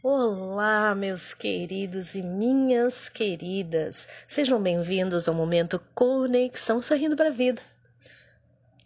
Olá, 0.00 0.94
meus 0.94 1.34
queridos 1.34 2.14
e 2.14 2.22
minhas 2.22 3.08
queridas. 3.08 4.08
Sejam 4.28 4.62
bem-vindos 4.62 5.28
ao 5.28 5.34
momento 5.34 5.84
Conexão 5.92 6.80
Sorrindo 6.80 7.16
para 7.16 7.30
a 7.30 7.32
Vida. 7.32 7.60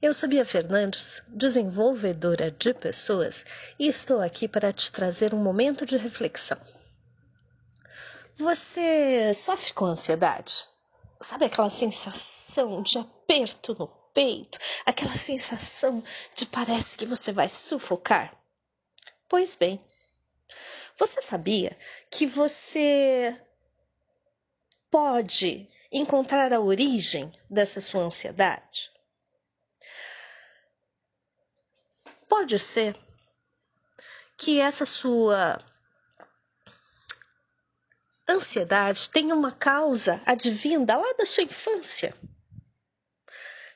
Eu 0.01 0.14
sou 0.14 0.27
Bia 0.27 0.46
Fernandes, 0.46 1.22
desenvolvedora 1.29 2.51
de 2.51 2.72
pessoas, 2.72 3.45
e 3.79 3.88
estou 3.88 4.22
aqui 4.22 4.48
para 4.48 4.72
te 4.72 4.90
trazer 4.90 5.34
um 5.34 5.36
momento 5.36 5.84
de 5.84 5.98
reflexão. 5.98 6.56
Você 8.36 9.34
sofre 9.34 9.74
com 9.74 9.84
ansiedade? 9.84 10.66
Sabe 11.20 11.44
aquela 11.44 11.68
sensação 11.68 12.80
de 12.80 12.96
aperto 12.96 13.76
no 13.79 13.86
peito? 14.14 14.58
Aquela 14.86 15.14
sensação 15.14 16.02
de 16.34 16.46
parece 16.46 16.96
que 16.96 17.04
você 17.04 17.32
vai 17.32 17.50
sufocar? 17.50 18.34
Pois 19.29 19.54
bem, 19.54 19.79
você 20.98 21.20
sabia 21.22 21.76
que 22.11 22.26
você 22.26 23.40
pode 24.90 25.68
encontrar 25.90 26.53
a 26.53 26.61
origem 26.61 27.32
dessa 27.48 27.80
sua 27.80 28.03
ansiedade? 28.03 28.90
Pode 32.28 32.58
ser 32.58 32.98
que 34.36 34.61
essa 34.61 34.86
sua 34.86 35.58
ansiedade 38.28 39.09
tenha 39.11 39.34
uma 39.34 39.53
causa 39.53 40.20
advinda 40.25 40.97
lá 40.97 41.12
da 41.14 41.27
sua 41.27 41.42
infância. 41.45 42.14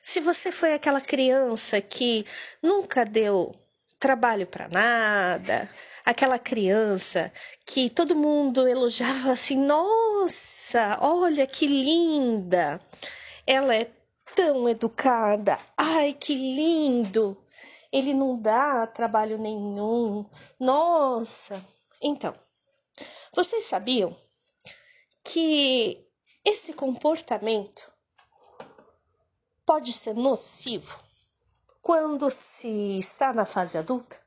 Se 0.01 0.19
você 0.19 0.51
foi 0.51 0.73
aquela 0.73 1.01
criança 1.01 1.81
que 1.81 2.25
nunca 2.61 3.05
deu 3.05 3.55
trabalho 3.99 4.47
para 4.47 4.67
nada, 4.67 5.69
aquela 6.05 6.39
criança 6.39 7.31
que 7.65 7.89
todo 7.89 8.15
mundo 8.15 8.67
elogiava 8.67 9.31
assim: 9.31 9.57
nossa, 9.57 10.97
olha 11.01 11.45
que 11.47 11.67
linda, 11.67 12.81
ela 13.45 13.75
é 13.75 13.91
tão 14.35 14.69
educada, 14.69 15.59
ai 15.75 16.13
que 16.13 16.35
lindo, 16.35 17.37
ele 17.91 18.13
não 18.13 18.35
dá 18.39 18.85
trabalho 18.87 19.37
nenhum, 19.37 20.25
nossa. 20.59 21.63
Então, 22.01 22.33
vocês 23.33 23.65
sabiam 23.65 24.15
que 25.23 26.05
esse 26.45 26.73
comportamento 26.73 27.91
pode 29.65 29.91
ser 29.91 30.13
nocivo 30.13 31.06
quando 31.87 32.29
se 32.29 32.99
está 32.99 33.31
na 33.31 33.45
fase 33.45 33.77
adulta, 33.77 34.19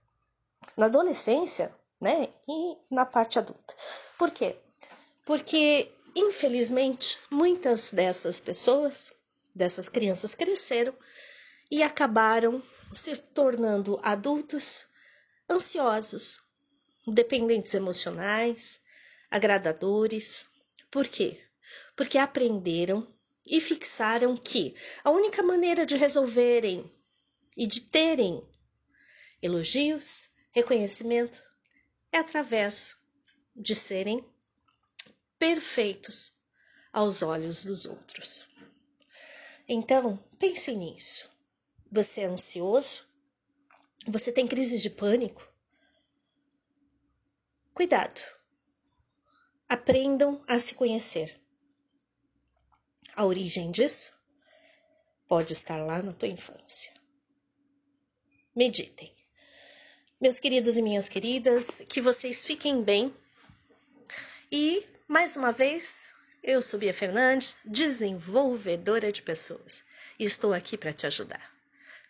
na 0.78 0.86
adolescência, 0.86 1.70
né? 2.00 2.30
E 2.48 2.78
na 2.90 3.04
parte 3.04 3.38
adulta. 3.38 3.76
Por 4.16 4.30
quê? 4.30 4.56
Porque, 5.26 5.92
infelizmente, 6.16 7.18
muitas 7.30 7.92
dessas 7.92 8.40
pessoas, 8.40 9.12
dessas 9.54 9.90
crianças, 9.90 10.34
cresceram 10.34 10.96
e 11.70 11.82
acabaram 11.82 12.62
se 12.94 13.14
tornando 13.14 14.00
adultos 14.02 14.86
ansiosos, 15.50 16.40
dependentes 17.06 17.74
emocionais, 17.74 18.80
agradadores. 19.30 20.46
Por 20.90 21.06
quê? 21.06 21.38
Porque 21.94 22.16
aprenderam 22.16 23.06
e 23.44 23.60
fixaram 23.60 24.34
que 24.34 24.74
a 25.04 25.10
única 25.10 25.42
maneira 25.42 25.84
de 25.84 25.98
resolverem 25.98 26.90
e 27.60 27.66
de 27.66 27.82
terem 27.82 28.42
elogios, 29.42 30.30
reconhecimento, 30.50 31.44
é 32.10 32.16
através 32.16 32.96
de 33.54 33.74
serem 33.74 34.26
perfeitos 35.38 36.40
aos 36.90 37.20
olhos 37.20 37.62
dos 37.62 37.84
outros. 37.84 38.48
Então, 39.68 40.16
pense 40.38 40.74
nisso. 40.74 41.30
Você 41.92 42.22
é 42.22 42.24
ansioso? 42.24 43.06
Você 44.06 44.32
tem 44.32 44.46
crises 44.46 44.80
de 44.80 44.88
pânico? 44.88 45.46
Cuidado. 47.74 48.22
Aprendam 49.68 50.42
a 50.48 50.58
se 50.58 50.74
conhecer. 50.74 51.38
A 53.14 53.26
origem 53.26 53.70
disso 53.70 54.18
pode 55.28 55.52
estar 55.52 55.84
lá 55.84 56.02
na 56.02 56.10
tua 56.10 56.28
infância. 56.28 56.99
Meditem. 58.60 59.10
Meus 60.20 60.38
queridos 60.38 60.76
e 60.76 60.82
minhas 60.82 61.08
queridas, 61.08 61.80
que 61.88 61.98
vocês 61.98 62.44
fiquem 62.44 62.82
bem. 62.82 63.10
E, 64.52 64.84
mais 65.08 65.34
uma 65.34 65.50
vez, 65.50 66.12
eu 66.42 66.60
sou 66.60 66.78
Bia 66.78 66.92
Fernandes, 66.92 67.62
desenvolvedora 67.64 69.10
de 69.10 69.22
pessoas, 69.22 69.82
e 70.18 70.24
estou 70.24 70.52
aqui 70.52 70.76
para 70.76 70.92
te 70.92 71.06
ajudar. 71.06 71.50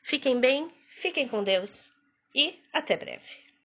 Fiquem 0.03 0.41
bem, 0.41 0.69
fiquem 0.89 1.28
com 1.28 1.44
Deus 1.44 1.93
e 2.34 2.60
até 2.72 2.97
breve. 2.97 3.50